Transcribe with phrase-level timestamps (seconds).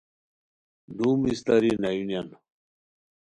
[0.97, 2.27] ڈوم استاری نیونیان